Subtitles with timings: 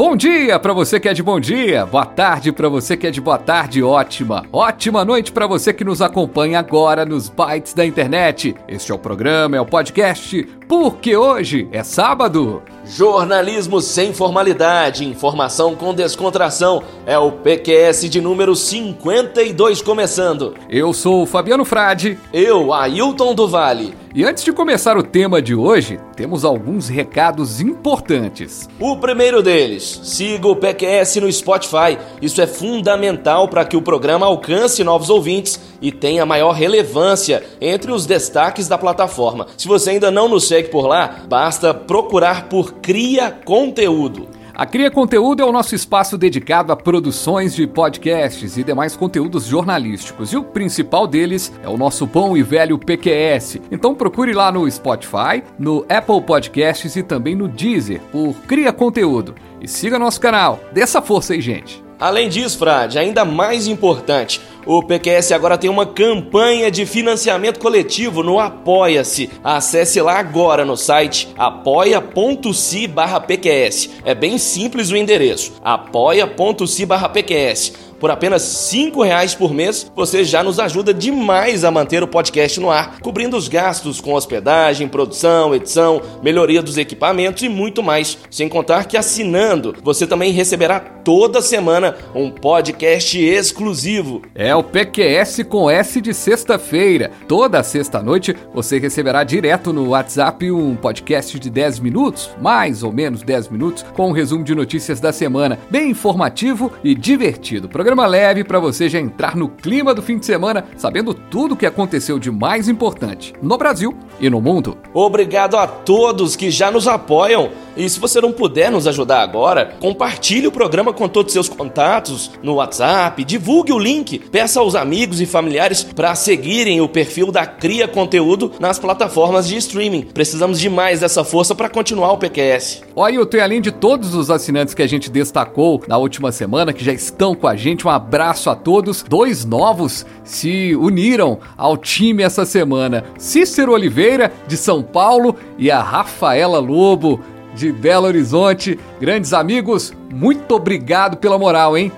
[0.00, 3.10] Bom dia para você que é de bom dia, boa tarde para você que é
[3.10, 7.84] de boa tarde, ótima, ótima noite para você que nos acompanha agora nos bytes da
[7.84, 8.56] internet.
[8.66, 12.62] Este é o programa, é o podcast, porque hoje é sábado.
[12.84, 16.80] Jornalismo sem formalidade, informação com descontração.
[17.04, 20.54] É o PQS de número 52 começando.
[20.68, 22.16] Eu sou o Fabiano Frade.
[22.32, 23.96] Eu, Ailton do Vale.
[24.12, 28.68] E antes de começar o tema de hoje, temos alguns recados importantes.
[28.80, 31.96] O primeiro deles, siga o PQS no Spotify.
[32.20, 37.92] Isso é fundamental para que o programa alcance novos ouvintes e tenha maior relevância entre
[37.92, 39.46] os destaques da plataforma.
[39.56, 44.28] Se você ainda não nos segue por lá, basta procurar por Cria Conteúdo.
[44.60, 49.46] A Cria Conteúdo é o nosso espaço dedicado a produções de podcasts e demais conteúdos
[49.46, 50.34] jornalísticos.
[50.34, 53.58] E o principal deles é o nosso bom e velho PQS.
[53.70, 59.34] Então procure lá no Spotify, no Apple Podcasts e também no Deezer por Cria Conteúdo.
[59.62, 60.60] E siga nosso canal.
[60.72, 61.82] Dê essa força aí, gente.
[61.98, 68.22] Além disso, Frade, ainda mais importante, o PQS agora tem uma campanha de financiamento coletivo
[68.22, 69.30] no Apoia-se.
[69.42, 72.88] Acesse lá agora no site apoia.se
[73.26, 73.90] PQS.
[74.04, 80.42] É bem simples o endereço, apoia.se PQS por apenas cinco reais por mês, você já
[80.42, 85.54] nos ajuda demais a manter o podcast no ar, cobrindo os gastos com hospedagem, produção,
[85.54, 88.16] edição, melhoria dos equipamentos e muito mais.
[88.30, 94.22] Sem contar que assinando, você também receberá toda semana um podcast exclusivo.
[94.34, 97.10] É o PQS com S de sexta-feira.
[97.28, 103.22] Toda sexta-noite você receberá direto no WhatsApp um podcast de 10 minutos, mais ou menos
[103.22, 107.68] 10 minutos, com um resumo de notícias da semana, bem informativo e divertido.
[107.68, 111.56] Programa leve para você já entrar no clima do fim de semana, sabendo tudo o
[111.56, 114.76] que aconteceu de mais importante no Brasil e no mundo.
[114.92, 117.50] Obrigado a todos que já nos apoiam.
[117.80, 121.48] E se você não puder nos ajudar agora, compartilhe o programa com todos os seus
[121.48, 127.32] contatos no WhatsApp, divulgue o link, peça aos amigos e familiares para seguirem o perfil
[127.32, 130.02] da Cria Conteúdo nas plataformas de streaming.
[130.02, 132.82] Precisamos de mais dessa força para continuar o PQS.
[132.94, 136.74] Olha, eu tenho além de todos os assinantes que a gente destacou na última semana,
[136.74, 139.02] que já estão com a gente, um abraço a todos.
[139.08, 145.80] Dois novos se uniram ao time essa semana: Cícero Oliveira, de São Paulo, e a
[145.80, 147.20] Rafaela Lobo,
[147.54, 148.78] de Belo Horizonte.
[149.00, 151.92] Grandes amigos, muito obrigado pela moral, hein?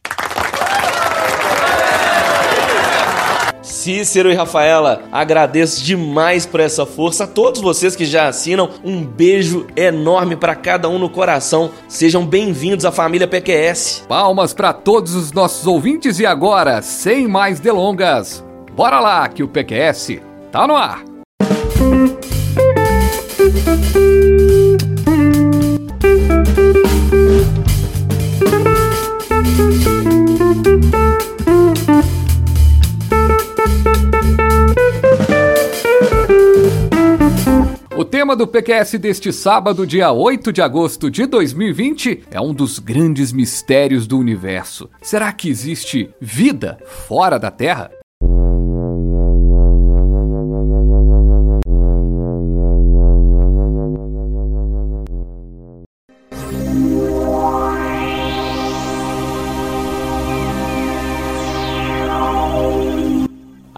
[3.82, 7.24] Cícero e Rafaela, agradeço demais por essa força.
[7.24, 11.72] A todos vocês que já assinam, um beijo enorme para cada um no coração.
[11.88, 14.04] Sejam bem-vindos à família PQS.
[14.08, 19.48] Palmas para todos os nossos ouvintes e agora, sem mais delongas, bora lá que o
[19.48, 20.20] PQS
[20.52, 21.02] tá no ar.
[23.94, 24.11] O
[38.32, 43.30] tema do PQS deste sábado, dia 8 de agosto de 2020, é um dos grandes
[43.30, 44.88] mistérios do universo.
[45.02, 47.90] Será que existe vida fora da Terra?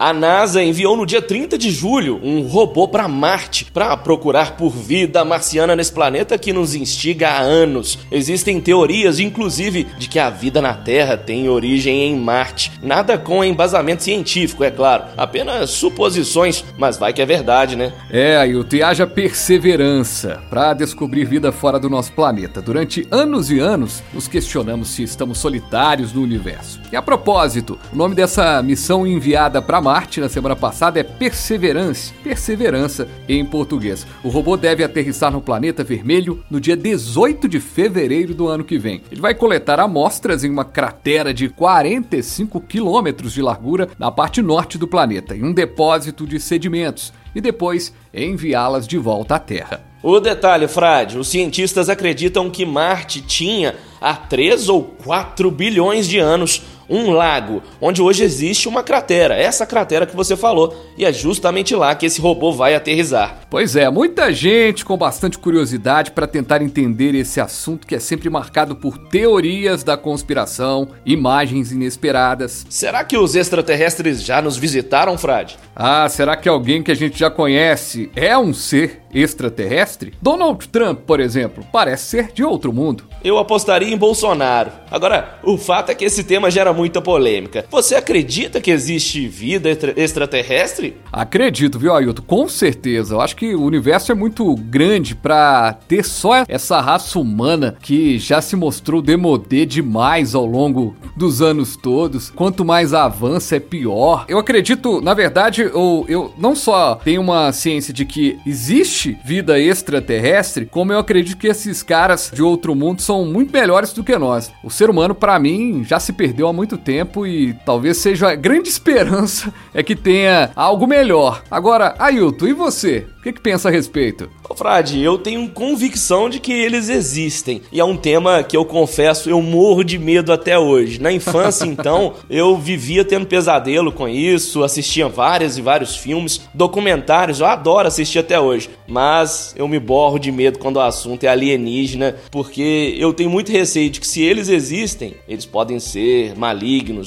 [0.05, 4.69] A NASA enviou no dia 30 de julho um robô para Marte para procurar por
[4.69, 7.97] vida marciana nesse planeta que nos instiga há anos.
[8.11, 12.71] Existem teorias, inclusive, de que a vida na Terra tem origem em Marte.
[12.83, 17.91] Nada com embasamento científico, é claro, apenas suposições, mas vai que é verdade, né?
[18.11, 22.61] É, Ailton, e haja perseverança para descobrir vida fora do nosso planeta.
[22.61, 26.79] Durante anos e anos, nos questionamos se estamos solitários no universo.
[26.91, 32.13] E a propósito, o nome dessa missão enviada para Marte na semana passada é Perseverance,
[32.21, 34.05] Perseverança em português.
[34.25, 38.77] O robô deve aterrissar no planeta vermelho no dia 18 de fevereiro do ano que
[38.77, 39.01] vem.
[39.09, 44.77] Ele vai coletar amostras em uma cratera de 45 quilômetros de largura na parte norte
[44.77, 49.81] do planeta, em um depósito de sedimentos, e depois enviá-las de volta à Terra.
[50.03, 56.19] O detalhe, Frade, os cientistas acreditam que Marte tinha há 3 ou 4 bilhões de
[56.19, 61.11] anos um lago, onde hoje existe uma cratera, essa cratera que você falou, e é
[61.11, 63.39] justamente lá que esse robô vai aterrizar.
[63.49, 68.29] Pois é, muita gente com bastante curiosidade para tentar entender esse assunto que é sempre
[68.29, 72.65] marcado por teorias da conspiração, imagens inesperadas.
[72.69, 75.57] Será que os extraterrestres já nos visitaram, Frade?
[75.75, 80.13] Ah, será que alguém que a gente já conhece é um ser extraterrestre?
[80.21, 83.05] Donald Trump, por exemplo, parece ser de outro mundo.
[83.23, 84.71] Eu apostaria em Bolsonaro.
[84.91, 87.65] Agora, o fato é que esse tema gera muita polêmica.
[87.71, 90.95] Você acredita que existe vida extraterrestre?
[91.11, 92.23] Acredito, viu, Ailton?
[92.23, 93.15] Com certeza.
[93.15, 98.17] Eu acho que o universo é muito grande para ter só essa raça humana que
[98.17, 102.29] já se mostrou demodê demais ao longo dos anos todos.
[102.29, 104.25] Quanto mais avança, é pior.
[104.27, 109.59] Eu acredito, na verdade, eu, eu não só tenho uma ciência de que existe vida
[109.59, 114.17] extraterrestre, como eu acredito que esses caras de outro mundo são muito melhores do que
[114.17, 114.51] nós.
[114.63, 118.35] O ser humano, para mim, já se perdeu há muito tempo e talvez seja a
[118.35, 121.43] grande esperança é que tenha algo melhor.
[121.51, 123.05] Agora, Ailton, e você?
[123.19, 124.29] O que, que pensa a respeito?
[124.47, 127.61] Ô Frade, eu tenho convicção de que eles existem.
[127.71, 131.01] E é um tema que eu confesso, eu morro de medo até hoje.
[131.01, 137.39] Na infância, então, eu vivia tendo pesadelo com isso, assistia várias e vários filmes, documentários,
[137.39, 138.69] eu adoro assistir até hoje.
[138.87, 143.51] Mas eu me borro de medo quando o assunto é alienígena, porque eu tenho muito
[143.51, 146.54] receio de que se eles existem, eles podem ser malignos,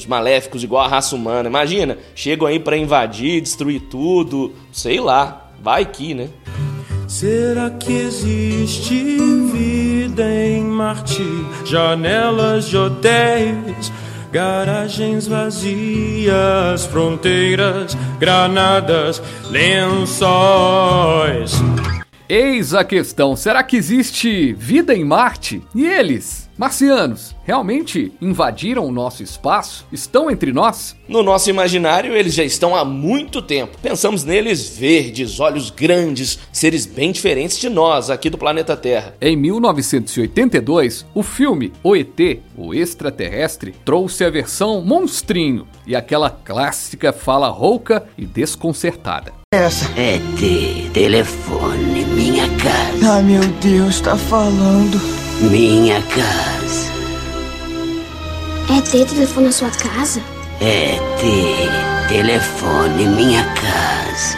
[0.05, 1.49] maléficos, igual a raça humana.
[1.49, 5.51] Imagina, chegam aí para invadir, destruir tudo, sei lá.
[5.61, 6.29] Vai que, né?
[7.07, 9.17] Será que existe
[9.51, 11.23] vida em Marte?
[11.65, 13.91] Janelas de hotéis,
[14.31, 20.29] garagens vazias, fronteiras, granadas, lençóis.
[22.29, 25.63] Eis a questão: será que existe vida em Marte?
[25.73, 26.48] E eles?
[26.59, 29.87] Marcianos realmente invadiram o nosso espaço?
[29.93, 30.93] Estão entre nós?
[31.07, 33.77] No nosso imaginário, eles já estão há muito tempo.
[33.81, 39.15] Pensamos neles verdes, olhos grandes, seres bem diferentes de nós aqui do planeta Terra.
[39.21, 47.13] Em 1982, o filme O ET, o extraterrestre, trouxe a versão monstrinho e aquela clássica
[47.13, 49.31] fala rouca e desconcertada.
[49.53, 49.89] Essa.
[49.97, 53.13] ET, telefone, minha casa.
[53.13, 54.99] Ai meu Deus, tá falando.
[55.49, 56.48] Minha casa.
[58.71, 60.21] É ter telefone na sua casa?
[60.61, 64.37] É ter telefone minha casa.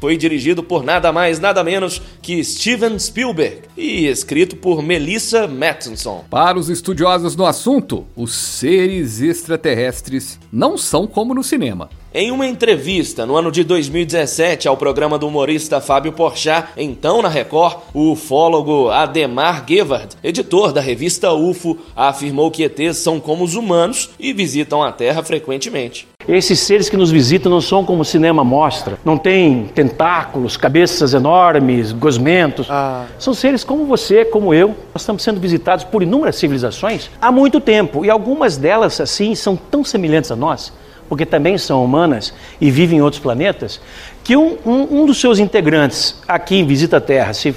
[0.00, 6.24] Foi dirigido por nada mais, nada menos que Steven Spielberg e escrito por Melissa Matheson.
[6.28, 11.88] Para os estudiosos no assunto, os seres extraterrestres não são como no cinema.
[12.14, 17.28] Em uma entrevista no ano de 2017 ao programa do humorista Fábio Porchat, então na
[17.28, 23.54] Record, o ufólogo Ademar Geward, editor da revista UFO, afirmou que ETs são como os
[23.54, 26.08] humanos e visitam a Terra frequentemente.
[26.26, 31.12] Esses seres que nos visitam não são como o cinema mostra, não tem tentáculos, cabeças
[31.12, 32.68] enormes, gosmentos.
[32.70, 33.04] Ah.
[33.18, 34.68] São seres como você, como eu.
[34.94, 39.54] Nós estamos sendo visitados por inúmeras civilizações há muito tempo e algumas delas, assim, são
[39.56, 40.72] tão semelhantes a nós
[41.08, 43.80] porque também são humanas e vivem em outros planetas,
[44.22, 47.54] que um, um, um dos seus integrantes aqui em Visita Terra, se,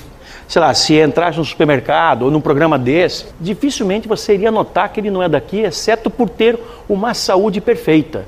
[0.48, 5.00] sei lá, se entrasse no supermercado ou num programa desse, dificilmente você iria notar que
[5.00, 6.58] ele não é daqui, exceto por ter
[6.88, 8.26] uma saúde perfeita.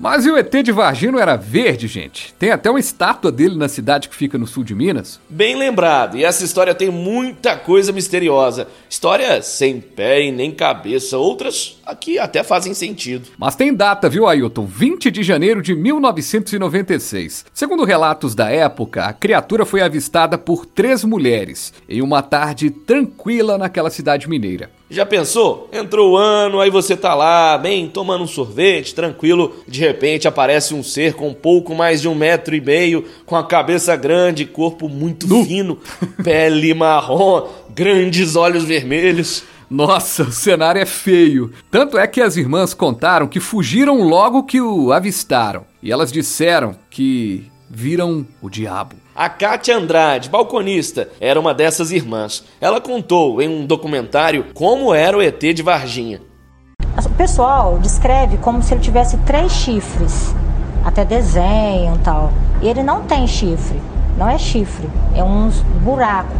[0.00, 2.32] Mas e o ET de Varginho era verde, gente?
[2.38, 5.20] Tem até uma estátua dele na cidade que fica no sul de Minas.
[5.28, 8.66] Bem lembrado, e essa história tem muita coisa misteriosa.
[8.88, 13.28] História sem pé e nem cabeça, outras aqui até fazem sentido.
[13.36, 14.64] Mas tem data, viu, Ailton?
[14.64, 17.44] 20 de janeiro de 1996.
[17.52, 23.58] Segundo relatos da época, a criatura foi avistada por três mulheres em uma tarde tranquila
[23.58, 24.70] naquela cidade mineira.
[24.90, 25.68] Já pensou?
[25.72, 29.54] Entrou o ano, aí você tá lá, bem, tomando um sorvete, tranquilo.
[29.68, 33.46] De repente aparece um ser com pouco mais de um metro e meio, com a
[33.46, 35.44] cabeça grande, corpo muito nu.
[35.44, 35.78] fino,
[36.24, 39.44] pele marrom, grandes olhos vermelhos.
[39.70, 41.52] Nossa, o cenário é feio.
[41.70, 45.64] Tanto é que as irmãs contaram que fugiram logo que o avistaram.
[45.80, 48.96] E elas disseram que viram o diabo.
[49.14, 52.44] A Kátia Andrade, balconista, era uma dessas irmãs.
[52.60, 56.20] Ela contou em um documentário como era o ET de Varginha.
[57.04, 60.34] O pessoal descreve como se ele tivesse três chifres,
[60.84, 62.32] até desenho e tal.
[62.60, 63.80] E ele não tem chifre,
[64.18, 66.32] não é chifre, é uns buraco,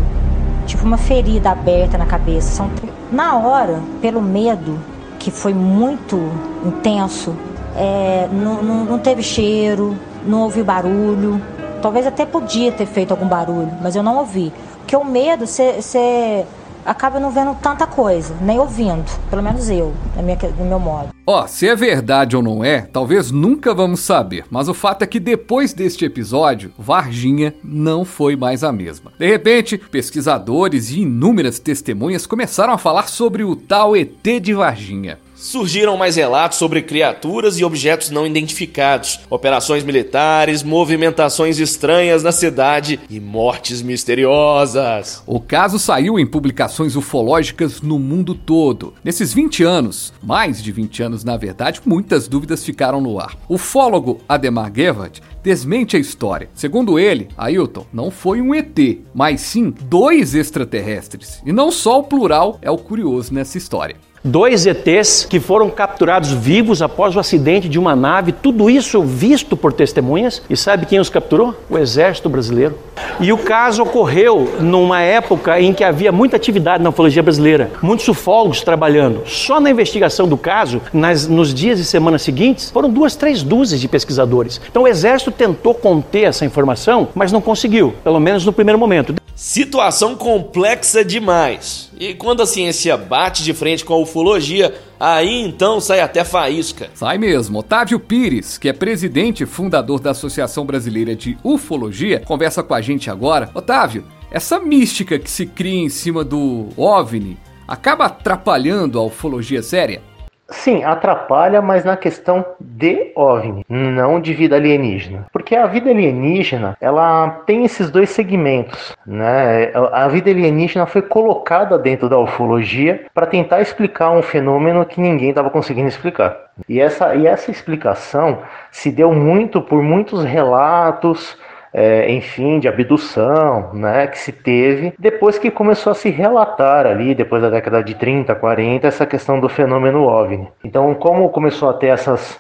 [0.67, 2.51] tipo uma ferida aberta na cabeça.
[2.51, 2.71] São...
[3.13, 4.79] Na hora, pelo medo,
[5.19, 6.19] que foi muito
[6.65, 7.37] intenso,
[7.77, 11.41] é, não, não, não teve cheiro, não ouvi barulho.
[11.83, 14.53] Talvez até podia ter feito algum barulho, mas eu não ouvi.
[14.79, 16.45] Porque o medo, você
[16.85, 21.11] acaba não vendo tanta coisa, nem ouvindo, pelo menos eu, no meu, no meu modo.
[21.27, 25.03] Ó, oh, se é verdade ou não é, talvez nunca vamos saber, mas o fato
[25.03, 29.13] é que depois deste episódio, Varginha não foi mais a mesma.
[29.19, 35.19] De repente, pesquisadores e inúmeras testemunhas começaram a falar sobre o tal ET de Varginha.
[35.41, 43.01] Surgiram mais relatos sobre criaturas e objetos não identificados, operações militares, movimentações estranhas na cidade
[43.09, 45.23] e mortes misteriosas.
[45.27, 48.93] O caso saiu em publicações ufológicas no mundo todo.
[49.03, 53.35] Nesses 20 anos, mais de 20 anos na verdade, muitas dúvidas ficaram no ar.
[53.49, 56.51] O ufólogo Ademar Gewart desmente a história.
[56.55, 58.79] Segundo ele, Ailton, não foi um ET,
[59.15, 61.41] mas sim dois extraterrestres.
[61.47, 63.97] E não só o plural é o curioso nessa história.
[64.23, 69.57] Dois ETs que foram capturados vivos após o acidente de uma nave, tudo isso visto
[69.57, 70.43] por testemunhas.
[70.51, 71.55] E sabe quem os capturou?
[71.71, 72.77] O Exército Brasileiro.
[73.19, 78.07] E o caso ocorreu numa época em que havia muita atividade na ufologia brasileira, muitos
[78.09, 79.23] ufólogos trabalhando.
[79.27, 83.81] Só na investigação do caso, nas, nos dias e semanas seguintes, foram duas, três dúzias
[83.81, 84.61] de pesquisadores.
[84.71, 89.15] Então o Exército tentou conter essa informação, mas não conseguiu, pelo menos no primeiro momento.
[89.35, 91.89] Situação complexa demais.
[91.99, 96.91] E quando a ciência bate de frente com a ufologia, aí então sai até faísca.
[96.95, 97.61] Sai mesmo.
[97.61, 102.81] Otávio Pires, que é presidente e fundador da Associação Brasileira de Ufologia, conversa com a
[102.81, 103.49] gente agora.
[103.55, 110.03] Otávio, essa mística que se cria em cima do OVNI acaba atrapalhando a ufologia séria?
[110.51, 115.27] Sim, atrapalha, mas na questão de OVNI, não de vida alienígena.
[115.33, 119.73] Porque a vida alienígena, ela tem esses dois segmentos, né?
[119.93, 125.31] A vida alienígena foi colocada dentro da ufologia para tentar explicar um fenômeno que ninguém
[125.31, 126.37] estava conseguindo explicar.
[126.69, 128.39] E essa, e essa explicação
[128.71, 131.39] se deu muito por muitos relatos
[131.73, 137.15] é, enfim, de abdução, né, que se teve depois que começou a se relatar ali,
[137.15, 140.49] depois da década de 30, 40, essa questão do fenômeno OVNI.
[140.65, 142.39] Então, como começou a ter essas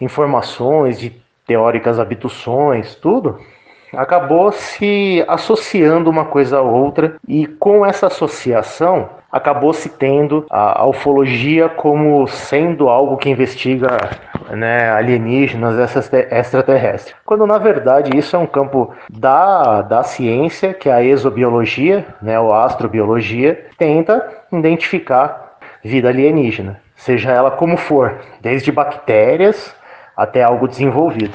[0.00, 1.12] informações de
[1.46, 3.38] teóricas abduções, tudo,
[3.92, 10.82] acabou se associando uma coisa a outra e com essa associação acabou se tendo a,
[10.82, 14.18] a ufologia como sendo algo que investiga
[14.50, 15.96] né, alienígenas
[16.30, 17.14] extraterrestres.
[17.24, 22.38] Quando na verdade isso é um campo da, da ciência, que é a exobiologia, né,
[22.38, 29.74] ou astrobiologia, tenta identificar vida alienígena, seja ela como for, desde bactérias
[30.16, 31.32] até algo desenvolvido.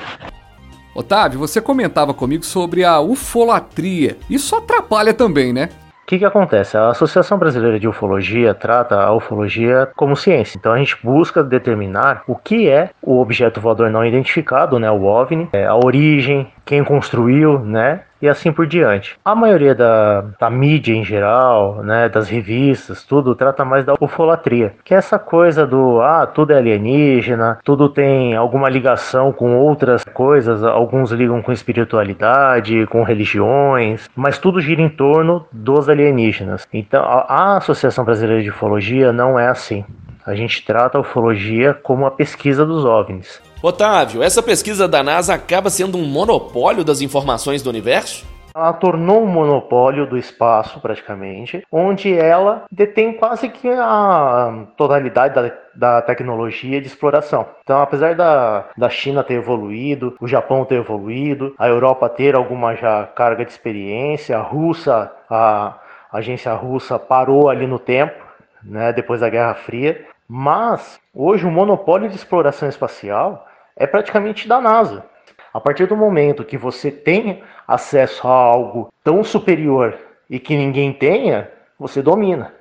[0.94, 4.16] Otávio, você comentava comigo sobre a ufolatria.
[4.30, 5.70] Isso atrapalha também, né?
[6.06, 6.78] O que, que acontece?
[6.78, 10.56] A Associação Brasileira de Ufologia trata a ufologia como ciência.
[10.56, 15.04] Então a gente busca determinar o que é o objeto voador não identificado, né, o
[15.04, 18.02] OVNI, é, a origem, quem construiu, né?
[18.22, 19.18] E assim por diante.
[19.24, 24.74] A maioria da, da mídia em geral, né, das revistas, tudo trata mais da ufolatria,
[24.84, 30.04] que é essa coisa do ah, tudo é alienígena, tudo tem alguma ligação com outras
[30.06, 36.66] coisas, alguns ligam com espiritualidade, com religiões, mas tudo gira em torno dos alienígenas.
[36.74, 39.86] Então, a, a Associação Brasileira de Ufologia não é assim.
[40.26, 43.40] A gente trata a ufologia como a pesquisa dos OVNIs.
[43.62, 48.26] Otávio, essa pesquisa da NASA acaba sendo um monopólio das informações do universo?
[48.56, 55.52] Ela tornou um monopólio do espaço, praticamente, onde ela detém quase que a totalidade da,
[55.76, 57.46] da tecnologia de exploração.
[57.62, 62.76] Então, apesar da, da China ter evoluído, o Japão ter evoluído, a Europa ter alguma
[62.76, 65.78] já carga de experiência, a Rússia, a
[66.12, 68.24] agência russa parou ali no tempo,
[68.64, 74.60] né, depois da Guerra Fria, mas hoje o monopólio de exploração espacial é praticamente da
[74.60, 75.06] NASA.
[75.54, 79.98] A partir do momento que você tem acesso a algo tão superior
[80.30, 82.54] e que ninguém tenha, você domina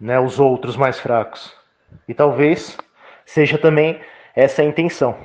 [0.00, 1.52] né, os outros mais fracos.
[2.06, 2.76] E talvez
[3.24, 4.00] seja também
[4.34, 5.16] essa a intenção.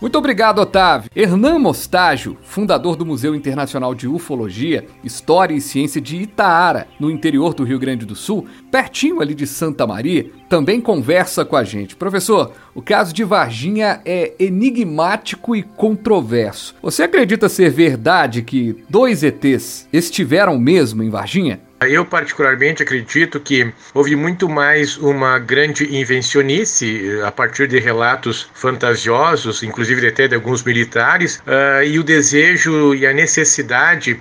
[0.00, 1.10] Muito obrigado, Otávio.
[1.14, 7.52] Hernan Mostágio, fundador do Museu Internacional de Ufologia, História e Ciência de Itaara, no interior
[7.52, 11.96] do Rio Grande do Sul, pertinho ali de Santa Maria, também conversa com a gente.
[11.96, 16.74] Professor, o caso de Varginha é enigmático e controverso.
[16.80, 21.60] Você acredita ser verdade que dois ETs estiveram mesmo em Varginha?
[21.88, 28.50] Eu, particularmente, acredito que houve muito mais uma grande invencionice eh, a partir de relatos
[28.52, 34.20] fantasiosos, inclusive até de alguns militares, uh, e o desejo e a necessidade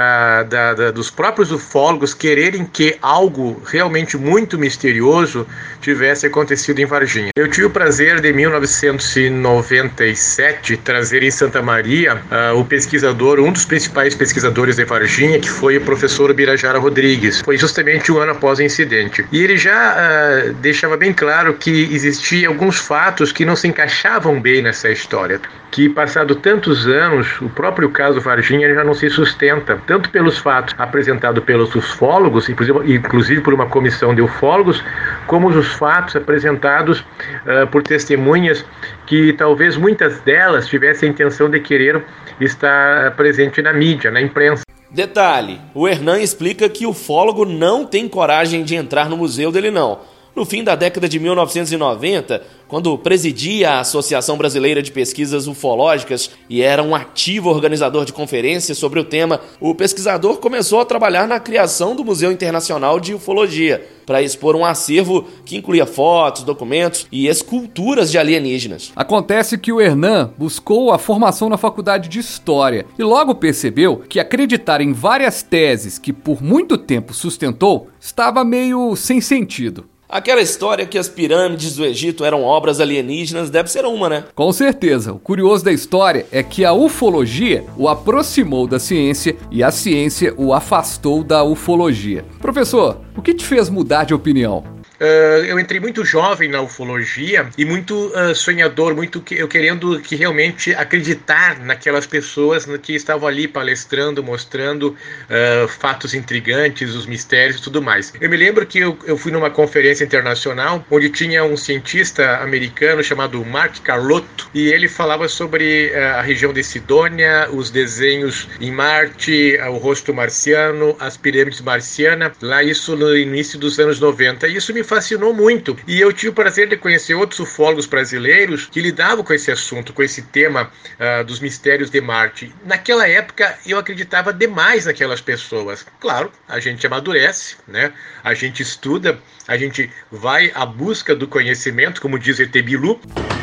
[0.00, 5.46] ah, da, da, dos próprios ufólogos quererem que algo realmente muito misterioso
[5.80, 7.28] tivesse acontecido em Varginha.
[7.36, 13.66] Eu tive o prazer de 1997 trazer em Santa Maria uh, o pesquisador, um dos
[13.66, 17.42] principais pesquisadores de Varginha, que foi o professor Birajara Rodrigues.
[17.42, 19.26] Foi justamente um ano após o incidente.
[19.30, 24.40] E ele já uh, deixava bem claro que existiam alguns fatos que não se encaixavam
[24.40, 25.38] bem nessa história
[25.70, 30.72] que, passado tantos anos, o próprio caso Varginha já não se sustenta, tanto pelos fatos
[30.78, 34.80] apresentados pelos ufólogos, inclusive, por uma comissão de ufólogos,
[35.26, 38.64] como os fatos apresentados uh, por testemunhas
[39.04, 42.04] que talvez muitas delas tivessem a intenção de querer
[42.40, 44.62] estar presente na mídia, na imprensa.
[44.88, 49.72] Detalhe: o Hernan explica que o ufólogo não tem coragem de entrar no museu dele,
[49.72, 49.98] não.
[50.40, 56.62] No fim da década de 1990, quando presidia a Associação Brasileira de Pesquisas Ufológicas e
[56.62, 61.38] era um ativo organizador de conferências sobre o tema, o pesquisador começou a trabalhar na
[61.38, 67.26] criação do Museu Internacional de Ufologia, para expor um acervo que incluía fotos, documentos e
[67.26, 68.92] esculturas de alienígenas.
[68.96, 74.18] Acontece que o Hernan buscou a formação na faculdade de História e logo percebeu que
[74.18, 79.84] acreditar em várias teses que por muito tempo sustentou estava meio sem sentido.
[80.10, 84.24] Aquela história que as pirâmides do Egito eram obras alienígenas deve ser uma, né?
[84.34, 85.12] Com certeza.
[85.12, 90.34] O curioso da história é que a ufologia o aproximou da ciência e a ciência
[90.36, 92.24] o afastou da ufologia.
[92.40, 94.79] Professor, o que te fez mudar de opinião?
[95.00, 99.98] Uh, eu entrei muito jovem na ufologia e muito uh, sonhador, muito que, eu querendo
[99.98, 107.56] que realmente acreditar naquelas pessoas que estavam ali palestrando, mostrando uh, fatos intrigantes, os mistérios
[107.56, 108.12] e tudo mais.
[108.20, 113.02] Eu me lembro que eu, eu fui numa conferência internacional onde tinha um cientista americano
[113.02, 119.58] chamado Mark Carlotto e ele falava sobre a região de Sidônia, os desenhos em Marte,
[119.70, 124.46] o rosto marciano, as pirâmides marcianas, lá isso no início dos anos 90.
[124.46, 125.76] E isso me fascinou muito.
[125.86, 129.92] E eu tive o prazer de conhecer outros ufólogos brasileiros que lidavam com esse assunto,
[129.92, 130.68] com esse tema
[130.98, 132.52] uh, dos mistérios de Marte.
[132.66, 135.86] Naquela época eu acreditava demais naquelas pessoas.
[136.00, 137.92] Claro, a gente amadurece, né?
[138.24, 143.00] A gente estuda, a gente vai à busca do conhecimento, como diz ET Bilu.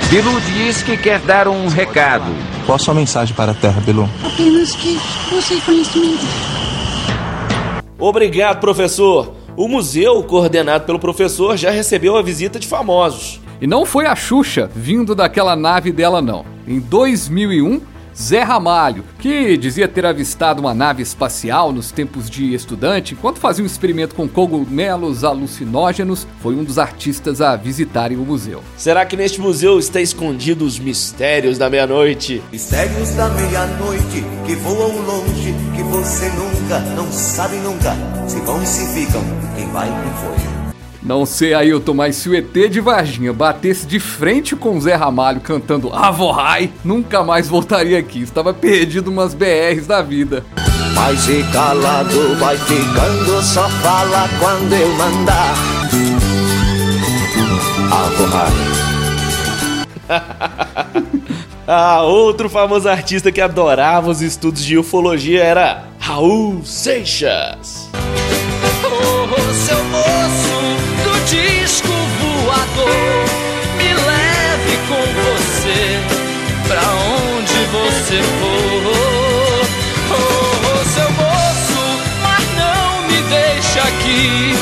[0.10, 2.26] Bilu diz que quer dar um recado.
[2.66, 4.10] Qual a sua mensagem para a Terra, Bilu?
[4.26, 5.00] Apenas que
[5.32, 6.26] você conhecimento.
[7.98, 9.37] Obrigado, professor.
[9.58, 13.42] O museu, coordenado pelo professor, já recebeu a visita de famosos.
[13.60, 16.46] E não foi a Xuxa vindo daquela nave dela, não.
[16.68, 17.82] Em 2001,
[18.20, 23.64] Zé Ramalho, que dizia ter avistado uma nave espacial nos tempos de estudante, enquanto fazia
[23.64, 28.64] um experimento com cogumelos alucinógenos, foi um dos artistas a visitarem o museu.
[28.76, 32.42] Será que neste museu está escondido os mistérios da meia-noite?
[32.52, 37.96] Mistérios da meia-noite que voam longe, que você nunca, não sabe nunca,
[38.28, 39.22] se vão e se ficam,
[39.56, 40.57] quem vai, quem foi.
[41.08, 44.94] Não sei, Ailton, mas se o ET de Varginha batesse de frente com o Zé
[44.94, 48.22] Ramalho cantando Avorrai, nunca mais voltaria aqui.
[48.22, 50.44] Estava perdido umas BRs da vida.
[50.94, 55.56] Mas e calado vai ficando, só fala quando eu mandar.
[57.90, 58.52] Avorrai.
[61.66, 67.90] ah, outro famoso artista que adorava os estudos de ufologia era Raul Seixas.
[73.78, 76.00] Me leve com você
[76.68, 79.68] pra onde você for.
[80.10, 80.24] Oh,
[80.68, 81.82] oh, seu moço,
[82.22, 84.54] mas não me deixe aqui.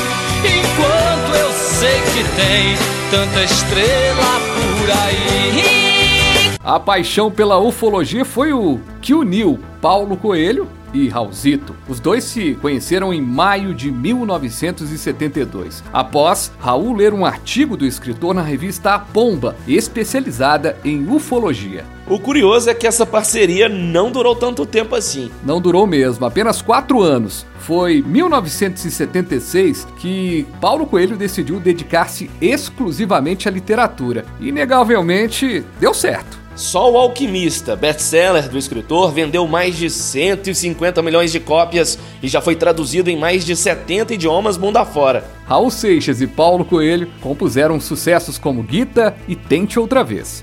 [0.43, 2.75] Enquanto eu sei que tem
[3.11, 6.55] tanta estrela por aí.
[6.63, 11.75] A paixão pela ufologia foi o que uniu Paulo Coelho e Raulzito.
[11.87, 18.33] Os dois se conheceram em maio de 1972, após Raul ler um artigo do escritor
[18.33, 21.85] na revista A Pomba, especializada em ufologia.
[22.07, 25.31] O curioso é que essa parceria não durou tanto tempo assim.
[25.43, 27.45] Não durou mesmo, apenas quatro anos.
[27.59, 34.23] Foi 1976 que Paulo Coelho decidiu dedicar-se exclusivamente à literatura.
[34.39, 36.44] Inegavelmente, deu certo.
[36.55, 42.39] Só o Alquimista, best-seller do escritor, vendeu mais de 150 milhões de cópias e já
[42.39, 45.25] foi traduzido em mais de 70 idiomas mundo afora.
[45.45, 50.41] Raul Seixas e Paulo Coelho compuseram sucessos como Guita e Tente Outra Vez.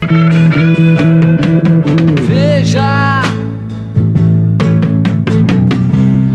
[2.29, 3.22] Veja,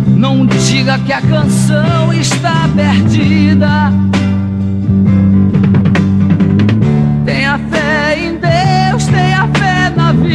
[0.08, 3.94] não diga que a canção está perdida.
[7.24, 7.87] Tenha fé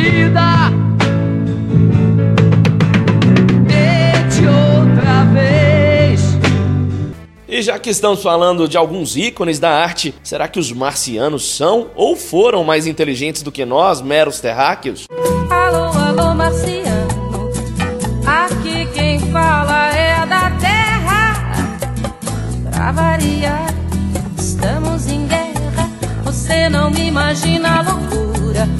[0.02, 0.70] vida.
[3.68, 5.22] Tente outra
[7.48, 11.90] E já que estamos falando de alguns ícones da arte, será que os marcianos são
[11.94, 15.06] ou foram mais inteligentes do que nós, meros terráqueos?
[15.50, 17.52] Alô, alô, marciano.
[18.26, 21.62] Aqui quem fala é da terra.
[22.70, 23.74] Pra variar,
[24.38, 25.90] estamos em guerra.
[26.24, 28.31] Você não me imagina a loucura.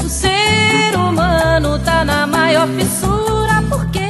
[0.05, 3.63] O ser humano tá na maior fissura.
[3.69, 4.01] Por quê?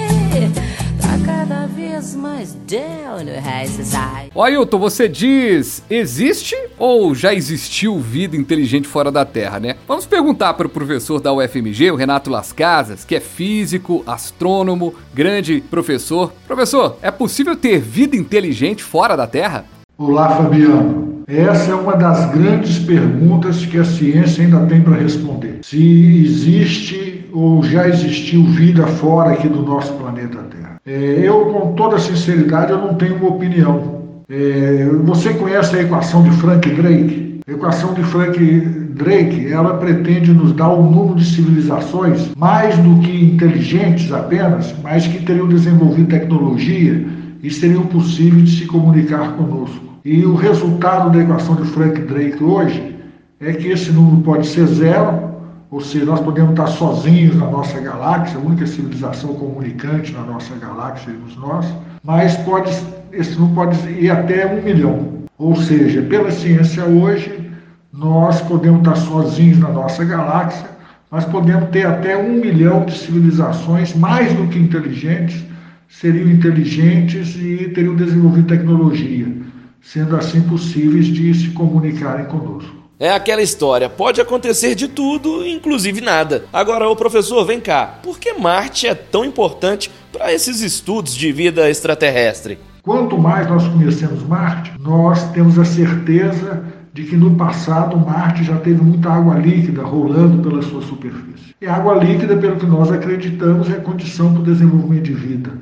[1.00, 4.30] Tá cada vez mais down no high society.
[4.34, 9.76] Ó, Ailton, você diz: existe ou já existiu vida inteligente fora da Terra, né?
[9.88, 14.94] Vamos perguntar para o professor da UFMG, o Renato Las Casas, que é físico, astrônomo,
[15.14, 16.34] grande professor.
[16.46, 19.64] Professor, é possível ter vida inteligente fora da Terra?
[19.96, 21.11] Olá, Fabiano.
[21.26, 25.58] Essa é uma das grandes perguntas que a ciência ainda tem para responder.
[25.62, 30.80] Se existe ou já existiu vida fora aqui do nosso planeta Terra.
[30.84, 34.02] É, eu, com toda sinceridade, eu não tenho uma opinião.
[34.28, 37.40] É, você conhece a equação de Frank Drake?
[37.46, 43.00] A equação de Frank Drake, ela pretende nos dar um número de civilizações mais do
[43.00, 47.04] que inteligentes apenas, mas que teriam desenvolvido tecnologia
[47.42, 49.91] e seriam possíveis de se comunicar conosco.
[50.04, 52.96] E o resultado da equação de Frank Drake hoje
[53.38, 55.30] é que esse número pode ser zero,
[55.70, 60.56] ou seja, nós podemos estar sozinhos na nossa galáxia, a única civilização comunicante na nossa
[60.56, 62.76] galáxia seríamos nós, mas pode,
[63.12, 65.22] esse número pode ir até um milhão.
[65.38, 67.50] Ou seja, pela ciência hoje,
[67.92, 70.66] nós podemos estar sozinhos na nossa galáxia,
[71.12, 75.44] mas podemos ter até um milhão de civilizações mais do que inteligentes,
[75.88, 79.41] seriam inteligentes e teriam desenvolvido tecnologia,
[79.82, 82.82] sendo assim possíveis de se comunicarem conosco.
[82.98, 86.44] É aquela história, pode acontecer de tudo, inclusive nada.
[86.52, 91.32] Agora, ô professor, vem cá, por que Marte é tão importante para esses estudos de
[91.32, 92.58] vida extraterrestre?
[92.82, 98.56] Quanto mais nós conhecemos Marte, nós temos a certeza de que no passado Marte já
[98.58, 101.54] teve muita água líquida rolando pela sua superfície.
[101.60, 105.52] E a água líquida, pelo que nós acreditamos, é condição para o desenvolvimento de vida.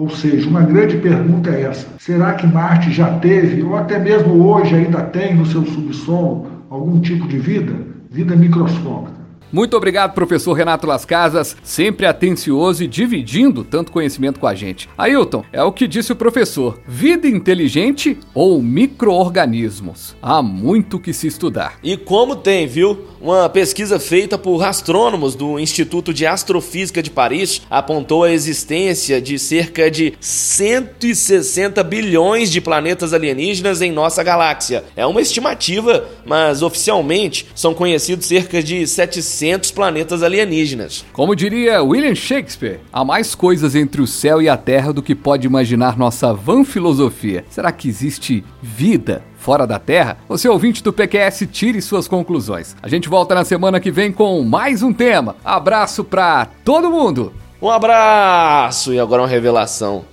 [0.00, 4.46] Ou seja, uma grande pergunta é essa: será que Marte já teve, ou até mesmo
[4.46, 7.74] hoje ainda tem no seu subsolo, algum tipo de vida?
[8.10, 9.19] Vida microscópica.
[9.52, 14.88] Muito obrigado, professor Renato Las Casas, sempre atencioso e dividindo tanto conhecimento com a gente.
[14.96, 20.14] Ailton, é o que disse o professor: vida inteligente ou micro-organismos?
[20.22, 21.78] Há muito que se estudar.
[21.82, 23.06] E como tem, viu?
[23.20, 29.38] Uma pesquisa feita por astrônomos do Instituto de Astrofísica de Paris apontou a existência de
[29.38, 34.84] cerca de 160 bilhões de planetas alienígenas em nossa galáxia.
[34.96, 39.39] É uma estimativa, mas oficialmente são conhecidos cerca de 700
[39.70, 41.04] planetas alienígenas.
[41.14, 45.14] Como diria William Shakespeare, há mais coisas entre o céu e a terra do que
[45.14, 47.44] pode imaginar nossa van filosofia.
[47.48, 50.18] Será que existe vida fora da Terra?
[50.28, 52.76] Você ouvinte do PQS, tire suas conclusões.
[52.82, 55.36] A gente volta na semana que vem com mais um tema.
[55.42, 57.32] Abraço pra todo mundo!
[57.62, 58.92] Um abraço!
[58.92, 60.04] E agora uma revelação.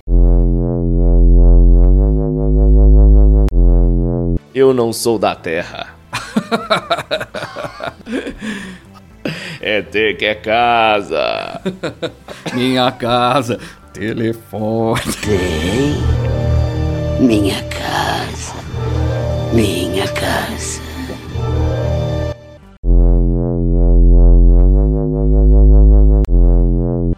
[4.54, 5.88] Eu não sou da Terra.
[9.60, 11.60] é ter que é casa.
[12.54, 13.58] Minha casa.
[13.92, 15.00] Telefone.
[15.24, 16.28] Tem
[17.18, 18.54] minha casa.
[19.52, 20.87] Minha casa.